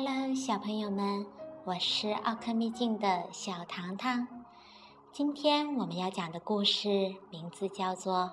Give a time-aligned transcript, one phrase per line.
[0.00, 1.26] Hello，小朋友们，
[1.64, 4.28] 我是奥克秘境的小糖糖。
[5.10, 8.14] 今天我们要讲的故事名字叫做《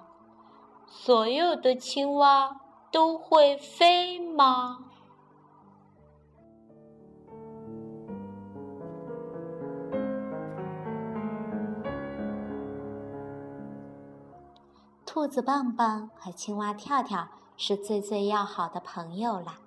[0.85, 2.61] 所有的青蛙
[2.91, 4.77] 都会飞吗》。
[15.03, 19.64] 兔子棒棒和青蛙跳跳是最最要好的朋友了。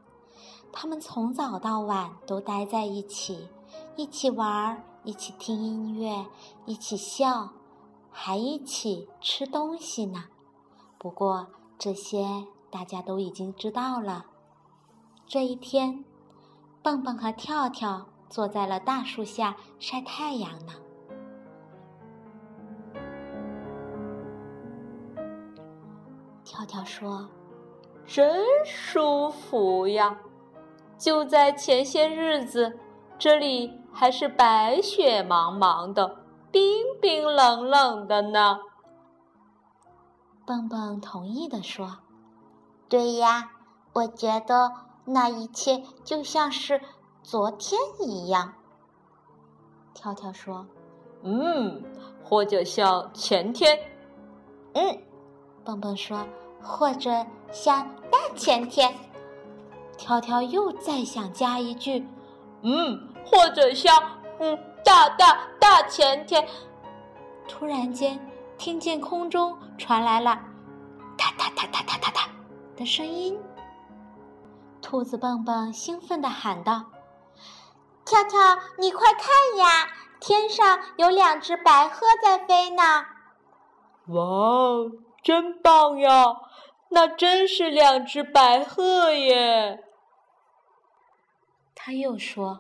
[0.73, 3.49] 他们从早到晚都待在一起，
[3.97, 6.27] 一起玩，一起听音乐，
[6.67, 7.51] 一起笑，
[8.11, 10.25] 还一起吃东西呢。
[10.97, 11.47] 不过
[11.79, 14.27] 这些大家都已经知道了。
[15.27, 16.05] 这一天，
[16.83, 20.73] 蹦蹦和跳跳坐在了大树下晒太阳呢。
[26.45, 27.29] 跳跳说
[28.07, 30.19] ：“真舒服呀！”
[30.99, 32.79] 就在前些日子，
[33.19, 36.17] 这里还是白雪茫茫的，
[36.51, 38.59] 冰冰冷冷的呢。
[40.45, 41.99] 蹦蹦同意的说
[42.89, 43.53] ：“对呀，
[43.93, 44.73] 我觉得
[45.05, 46.81] 那一切就像是
[47.23, 48.55] 昨天一样。”
[49.95, 50.67] 跳跳说
[51.23, 51.85] ：“嗯，
[52.25, 53.79] 或者像前天。”
[54.75, 55.03] 嗯，
[55.65, 56.27] 蹦蹦说
[56.63, 57.11] ：“或者
[57.53, 58.95] 像大前天。”
[59.99, 62.07] 跳跳又再想加一句
[62.63, 63.95] ：“嗯，或者像
[64.39, 66.49] 嗯大大大前天。”
[67.47, 68.19] 突然间，
[68.57, 70.39] 听见空中传来了
[71.19, 72.21] “哒哒哒哒哒哒哒”
[72.77, 73.39] 的声音。
[74.81, 76.85] 兔子蹦蹦兴奋地喊道
[78.07, 78.39] ：“跳跳，
[78.79, 79.89] 你快看呀，
[80.21, 83.05] 天上有两只白鹤在飞呢！”
[84.09, 84.91] 哇，
[85.23, 86.37] 真棒呀！
[86.91, 89.85] 那真是两只白鹤耶！
[91.89, 92.59] 他又说：“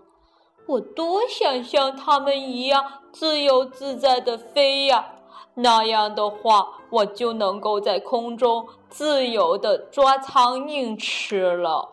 [0.64, 5.16] 我多想像他们一样自由自在的飞呀！
[5.52, 11.90] 那样的话，我就能够在空中自由的抓苍蝇吃了。”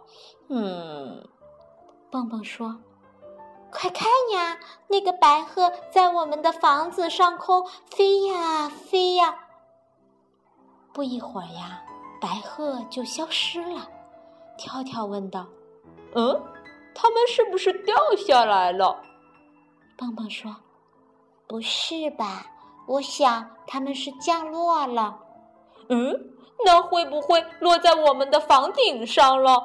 [0.47, 1.27] 嗯，
[2.09, 2.77] 蹦蹦说
[3.69, 9.35] ：“快看呀，那个白鹤在我们的房子上空飞呀飞呀！”
[10.93, 11.83] 不一会儿呀，
[12.21, 13.89] 白鹤就消失了。
[14.57, 15.45] 跳跳问道
[16.15, 16.41] ：“嗯？”
[16.95, 19.03] 他们是不是掉下来了？
[19.97, 20.55] 棒棒说
[21.45, 22.47] ：“不是吧，
[22.87, 25.19] 我想他们是降落了。”
[25.89, 26.31] 嗯，
[26.65, 29.61] 那会不会落在我们的房顶上了？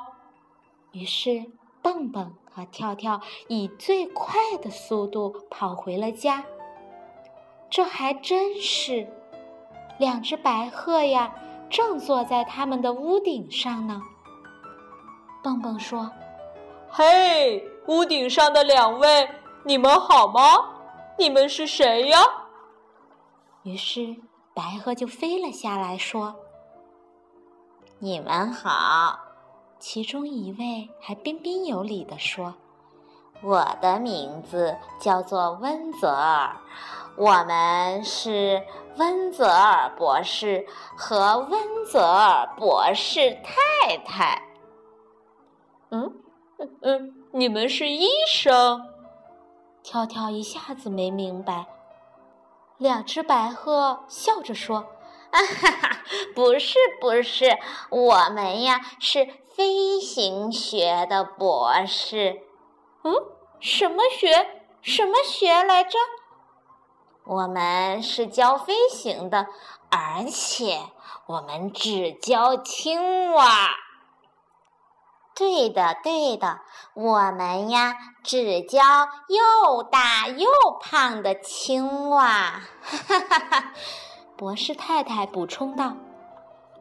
[0.92, 1.46] 于是，
[1.80, 6.44] 蹦蹦和跳跳以最快的速度跑回了家。
[7.70, 9.08] 这还真是，
[9.98, 11.32] 两只白鹤呀，
[11.70, 14.02] 正坐在他们的屋顶上呢。
[15.42, 16.10] 蹦蹦说。
[16.92, 19.30] 嘿，屋顶上的两位，
[19.62, 20.40] 你们好吗？
[21.16, 22.18] 你们是谁呀？
[23.62, 24.16] 于是
[24.52, 26.34] 白鹤就飞了下来，说
[28.00, 29.20] ：“你们好。”
[29.78, 32.54] 其中一位还彬彬有礼地说
[33.40, 36.56] ：“我的名字叫做温泽尔，
[37.14, 38.60] 我们是
[38.96, 44.42] 温泽尔博士和温泽尔博士太太。”
[45.90, 46.12] 嗯。
[46.82, 48.86] 嗯，你们是医生？
[49.82, 51.66] 跳跳一下子没明白。
[52.76, 54.78] 两只白鹤笑着说
[55.32, 56.02] ：“啊哈哈，
[56.34, 62.42] 不是不是，我们呀是飞行学的博士。
[63.04, 63.14] 嗯，
[63.58, 64.62] 什么学？
[64.82, 65.98] 什么学来着？
[67.24, 69.46] 我们是教飞行的，
[69.90, 70.78] 而且
[71.26, 73.70] 我们只教青蛙。”
[75.40, 76.60] 对的，对的，
[76.92, 78.78] 我们呀只教
[79.26, 80.46] 又大又
[80.82, 82.60] 胖的青蛙。
[82.82, 83.72] 哈哈哈！
[84.36, 85.94] 博士太太补充道：“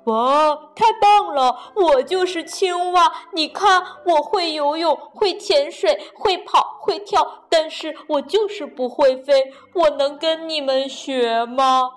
[0.03, 1.71] 哇，太棒了！
[1.73, 3.09] 我就是青蛙。
[3.31, 9.53] 你看，我会游泳，会潜水，会跑，会跳，但是我就是不会飞。
[9.73, 11.89] 我能跟你们学吗？”“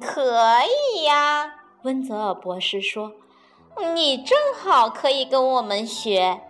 [0.00, 0.60] 可
[0.94, 3.10] 以呀。”温泽尔博士说。
[3.94, 6.40] 你正好可以跟我们学，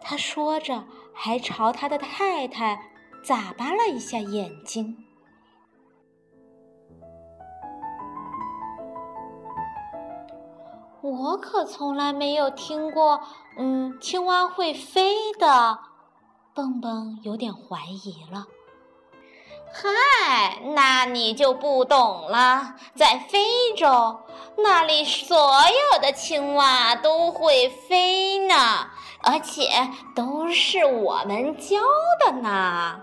[0.00, 0.84] 他说着，
[1.14, 2.80] 还朝他的太太
[3.22, 5.04] 眨巴了一下眼睛。
[11.02, 13.20] 我可从来没有听过，
[13.56, 15.78] 嗯，青蛙会飞的。
[16.54, 18.46] 蹦蹦有点怀疑了。
[19.72, 22.74] 嗨，那你就不懂了。
[22.94, 24.20] 在非洲，
[24.56, 28.54] 那里所有的青蛙都会飞呢。
[29.22, 29.68] 而且
[30.16, 31.76] 都是我们教
[32.24, 33.02] 的呢。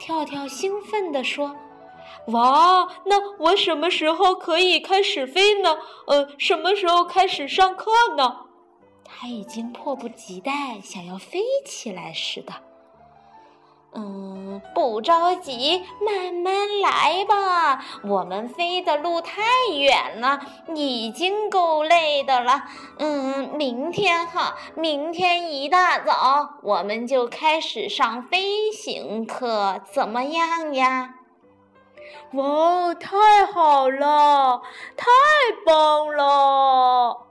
[0.00, 1.54] 跳跳兴奋地说
[2.26, 5.78] ：“哇，那我什么时候可以开始飞呢？
[6.08, 8.36] 呃，什么时候开始上课呢？”
[9.06, 12.52] 他已经迫不及待想要飞起来似的。
[13.94, 17.84] 嗯，不着急，慢慢来吧。
[18.04, 20.40] 我们飞的路太远了，
[20.74, 22.64] 已经够累的了。
[22.98, 31.16] 嗯，明天哈，明天一大早我们就开始上飞行课，怎么样呀？
[32.32, 34.62] 哇，太好了，
[34.96, 35.06] 太
[35.66, 37.26] 棒了！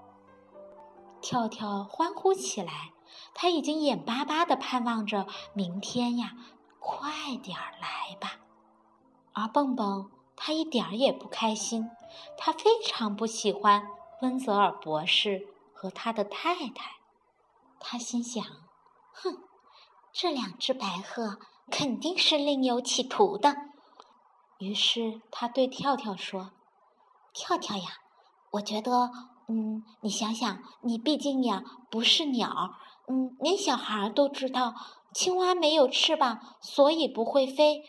[1.21, 2.71] 跳跳欢呼起来，
[3.33, 6.33] 他已经眼巴巴的盼望着明天呀，
[6.81, 8.39] 快点儿来吧。
[9.33, 11.89] 而蹦蹦他一点儿也不开心，
[12.37, 13.87] 他非常不喜欢
[14.21, 16.97] 温泽尔博士和他的太太。
[17.79, 18.43] 他心想：
[19.13, 19.43] 哼，
[20.11, 21.37] 这两只白鹤
[21.69, 23.55] 肯定是另有企图的。
[24.57, 26.51] 于是他对跳跳说
[27.31, 27.99] ：“跳跳呀，
[28.51, 29.11] 我觉得。”
[29.53, 32.75] 嗯，你想想，你毕竟呀不是鸟，
[33.07, 34.73] 嗯，连小孩都知道，
[35.13, 37.83] 青蛙没有翅膀，所以不会飞。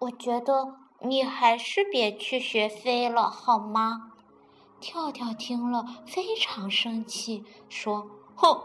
[0.00, 4.12] 我觉得你还是别去学飞了，好吗？
[4.80, 8.06] 跳跳听了非常生气，说
[8.36, 8.62] ：“哼，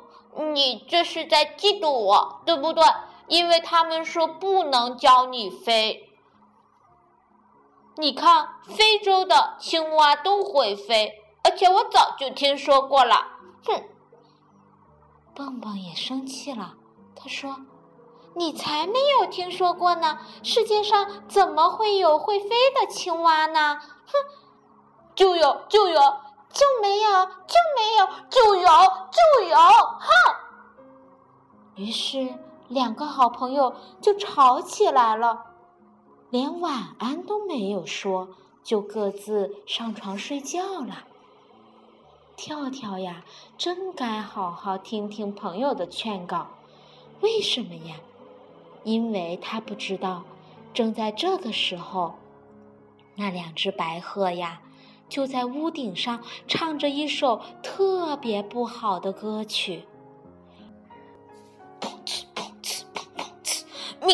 [0.53, 2.83] 你这是在嫉妒我，对不对？
[3.27, 6.09] 因为他们说不能教你飞。”
[7.97, 11.19] 你看，非洲的青蛙都会飞。
[11.43, 13.15] 而且我早就听说过了，
[13.65, 13.83] 哼！
[15.35, 16.75] 蹦蹦也生气了，
[17.15, 17.57] 他说
[18.35, 20.19] ：“你才没有听说过呢！
[20.43, 23.79] 世界上怎么会有会飞的青蛙呢？
[23.79, 24.13] 哼！
[25.15, 25.99] 就有就有
[26.49, 29.57] 就没有就没有就有就有！
[29.57, 30.07] 哼！”
[31.75, 32.35] 于是
[32.67, 35.45] 两个好朋友就吵起来了，
[36.29, 38.29] 连晚安都没有说，
[38.63, 41.05] 就各自上床睡觉了。
[42.35, 43.23] 跳跳呀，
[43.57, 46.47] 真该好好听听朋友的劝告。
[47.21, 47.95] 为什么呀？
[48.83, 50.23] 因为他不知道，
[50.73, 52.15] 正在这个时候，
[53.15, 54.61] 那两只白鹤呀，
[55.07, 59.83] 就在屋顶上唱着一首特别不好的歌曲。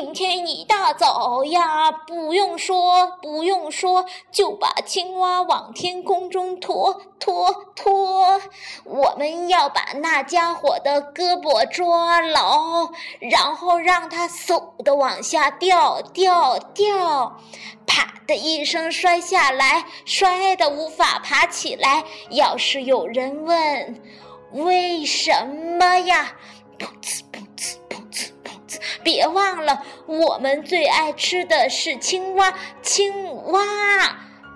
[0.01, 8.39] 明天一大早呀，不用说，不用说，就把青蛙往天空中拖拖拖。
[8.85, 17.37] 我们要把那家伙的胳膊抓牢，然后让它嗖的往下掉掉掉，
[17.85, 22.05] 啪的一声摔下来，摔得无法爬起来。
[22.29, 24.01] 要是有人问
[24.53, 25.45] 为什
[25.77, 26.31] 么呀，
[26.77, 27.78] 噗呲噗呲。
[29.11, 32.53] 别忘了，我们最爱吃的是青蛙，
[32.83, 33.11] 青
[33.45, 33.59] 蛙，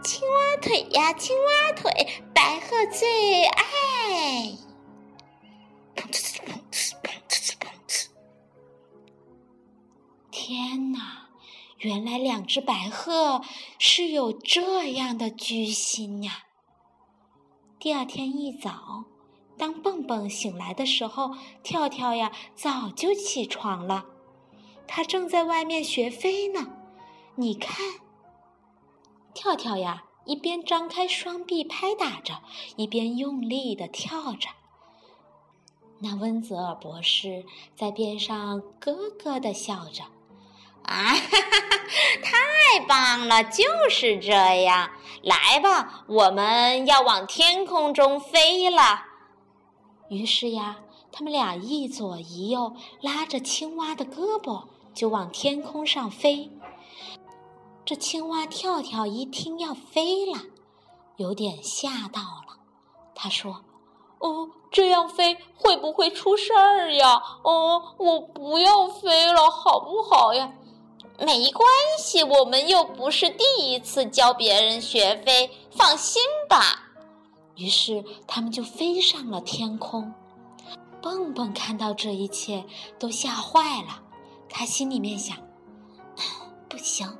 [0.04, 3.64] 青蛙腿呀，青蛙腿，白鹤最爱。
[5.96, 8.06] 砰呲砰呲砰呲砰呲！
[10.30, 11.30] 天哪，
[11.80, 13.42] 原来两只白鹤
[13.80, 16.44] 是有这样的居心呀！
[17.80, 19.06] 第二天一早，
[19.58, 21.32] 当蹦蹦醒来的时候，
[21.64, 24.06] 跳跳呀早就起床了。
[24.88, 26.68] 它正在外面学飞呢，
[27.36, 27.76] 你看，
[29.34, 32.42] 跳跳呀，一边张开双臂拍打着，
[32.76, 34.50] 一边用力的跳着。
[36.00, 40.04] 那温泽尔博士在边上咯咯的笑着，
[40.84, 41.78] 啊，哈哈，
[42.22, 44.92] 太棒了，就是这样。
[45.24, 49.06] 来吧，我们要往天空中飞了。
[50.10, 50.83] 于是呀。
[51.16, 54.64] 他们俩一左一右拉着青蛙的胳膊，
[54.96, 56.50] 就往天空上飞。
[57.86, 60.40] 这青蛙跳跳一听要飞了，
[61.18, 62.58] 有点吓到了。
[63.14, 63.64] 他说
[64.18, 67.22] ：“哦，这样飞会不会出事儿呀？
[67.44, 70.52] 哦，我不要飞了，好不好呀？”
[71.20, 76.90] 没关系，我们又不是第一次教别人学飞，放心吧。
[77.56, 80.12] 于是他们就飞上了天空。
[81.04, 82.64] 蹦蹦看到这一切
[82.98, 84.02] 都吓坏了，
[84.48, 85.38] 他心里面想
[86.70, 87.18] ：“不行，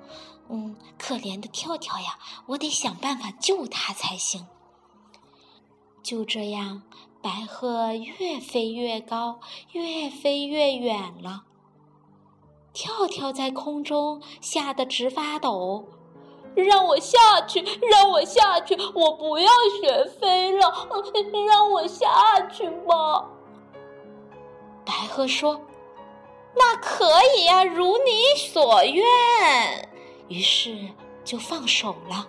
[0.48, 4.48] 嗯，可怜的跳跳呀，我得想办法救他才行。”
[6.02, 6.84] 就这样，
[7.22, 9.42] 白鹤越飞越高，
[9.74, 11.44] 越飞越远了。
[12.72, 15.86] 跳跳在空中吓得直发抖
[16.56, 17.60] ，“让我下去，
[17.92, 19.50] 让我下去，我不要
[19.82, 20.88] 学飞了，
[21.48, 23.30] 让我下去吧。”
[24.86, 25.62] 白鹤说
[26.56, 29.04] ：“那可以呀，如你所愿。”
[30.30, 30.90] 于是
[31.24, 32.28] 就放手了。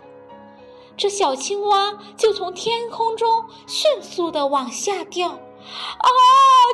[0.96, 5.28] 这小青蛙就从天空中迅速的往下掉。
[5.30, 6.08] 啊！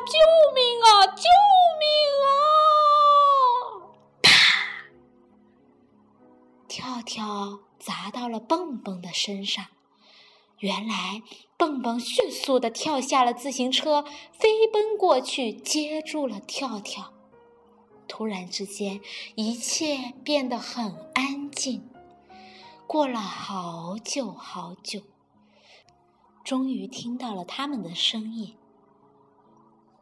[0.07, 0.19] 救
[0.55, 1.07] 命啊！
[1.07, 1.23] 救
[1.79, 1.87] 命
[2.27, 2.29] 啊！
[4.21, 4.31] 啪！
[6.67, 9.67] 跳跳砸到了蹦蹦的身上。
[10.59, 11.23] 原来，
[11.61, 14.03] 蹦蹦迅速的跳下了自行车，
[14.33, 17.13] 飞奔过去接住了跳跳。
[18.09, 19.03] 突然之间，
[19.35, 21.87] 一切变得很安静。
[22.87, 25.03] 过了好久好久，
[26.43, 28.57] 终于听到了他们的声音：“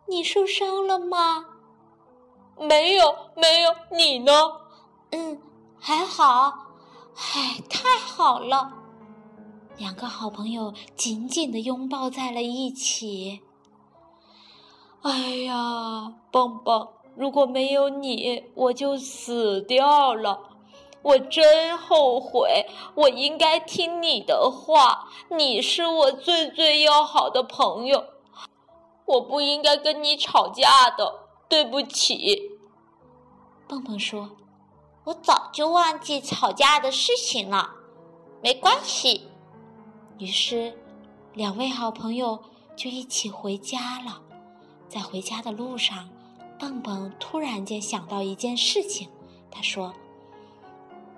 [0.06, 1.44] 你受伤了吗
[2.56, 3.74] ？”“没有，没有。
[3.90, 4.32] ”“你呢
[5.10, 5.42] ？”“嗯，
[5.76, 6.68] 还好。
[7.34, 8.74] ”“唉，太好了。”
[9.78, 13.40] 两个好朋友紧紧的拥抱在了一起。
[15.02, 20.40] 哎呀，蹦蹦，如果没有你，我就死掉了。
[21.02, 22.66] 我真后悔，
[22.96, 25.08] 我应该听你的话。
[25.30, 28.04] 你是我最最要好的朋友，
[29.06, 31.28] 我不应该跟你吵架的。
[31.48, 32.50] 对不起。
[33.68, 34.28] 蹦蹦说
[35.04, 37.70] ：“我早就忘记吵架的事情了，
[38.42, 39.27] 没关系。”
[40.18, 40.76] 于是，
[41.32, 42.42] 两位好朋友
[42.74, 44.20] 就一起回家了。
[44.88, 46.08] 在回家的路上，
[46.58, 49.08] 蹦蹦突然间想到一件事情，
[49.48, 49.94] 他说：“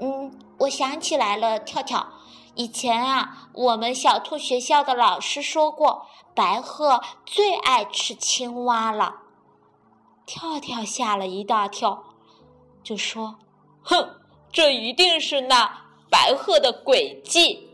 [0.01, 2.07] 嗯，我想起来了，跳跳，
[2.55, 9.15] 以前啊，我们小兔学校的老师说过，白鹤最爱吃青蛙了。”
[10.27, 12.05] 跳跳吓了一大跳，
[12.83, 13.37] 就说
[13.83, 14.21] ：“哼，
[14.53, 17.67] 这一定是那白鹤的诡计。”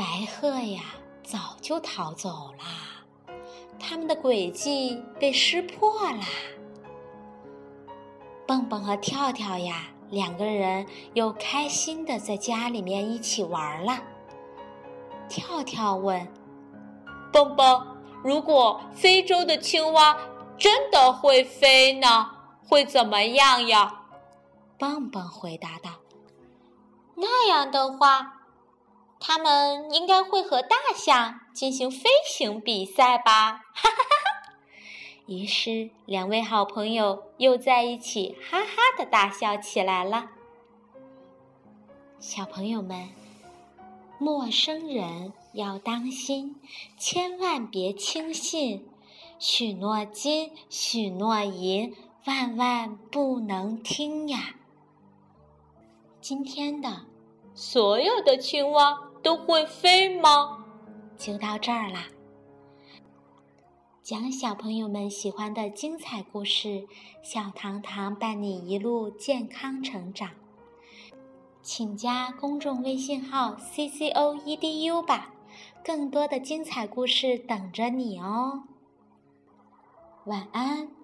[0.00, 0.80] 白鹤呀，
[1.22, 3.34] 早就逃走啦，
[3.78, 6.26] 他们的诡计被识破啦。
[8.46, 14.02] 蹦蹦和跳跳呀，两个人又开心的在家里面一起玩了。
[15.28, 16.26] 跳跳问
[17.30, 17.86] ：“蹦蹦，
[18.24, 20.16] 如果非洲的青蛙
[20.56, 22.30] 真的会飞呢？
[22.66, 24.00] 会怎么样呀？”
[24.80, 25.90] 蹦蹦回答道
[27.16, 28.36] ：“那样的话。”
[29.22, 33.52] 他们应该会和大象进行飞行比赛吧？
[33.52, 34.54] 哈哈哈哈！
[35.26, 40.30] 于是，两位好朋友又在一起哈哈的大笑起来了。
[42.18, 43.10] 小朋友们，
[44.18, 46.56] 陌生人要当心，
[46.98, 48.88] 千万别轻信，
[49.38, 54.54] 许诺金，许诺银，万万不能听呀！
[56.22, 57.02] 今天的
[57.54, 59.09] 所有的青蛙。
[59.22, 60.64] 都会飞吗？
[61.16, 62.06] 就到这儿啦。
[64.02, 66.88] 讲小朋友们喜欢的精彩故事，
[67.22, 70.30] 小糖糖伴你一路健康成长。
[71.62, 75.34] 请加公众微信号 c c o e d u 吧，
[75.84, 78.64] 更多的精彩故事等着你哦。
[80.24, 80.99] 晚安。